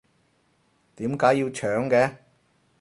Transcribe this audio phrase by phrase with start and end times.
[0.95, 2.15] 點解要搶嘅？